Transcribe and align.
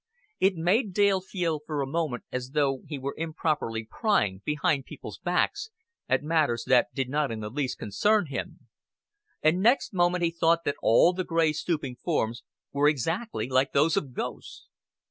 It 0.39 0.55
made 0.55 0.93
Dale 0.95 1.21
feel 1.21 1.59
for 1.59 1.79
a 1.79 1.85
moment 1.85 2.23
as 2.31 2.53
though 2.57 2.81
he 2.87 2.97
were 2.97 3.13
improperly 3.19 3.85
prying, 3.87 4.41
behind 4.43 4.85
people's 4.85 5.19
backs, 5.19 5.69
at 6.09 6.23
matters 6.23 6.63
that 6.65 6.87
did 6.95 7.07
not 7.07 7.29
in 7.31 7.39
the 7.39 7.51
least 7.51 7.77
concern 7.77 8.25
him; 8.25 8.61
and 9.43 9.61
next 9.61 9.93
moment 9.93 10.23
he 10.23 10.31
thought 10.31 10.63
that 10.65 10.77
all 10.81 11.13
the 11.13 11.23
gray 11.23 11.53
stooping 11.53 11.95
forms 11.97 12.41
were 12.71 12.89
exactly 12.89 13.47
like 13.47 13.73
those 13.73 13.95
of 13.95 14.13
ghosts. 14.15 14.65